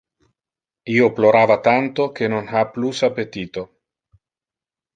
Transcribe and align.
Io 0.93 1.09
plorava 1.19 1.57
tanto 1.67 2.07
que 2.19 2.31
non 2.37 2.51
ha 2.55 2.65
plus 2.73 3.05
appetito. 3.11 3.67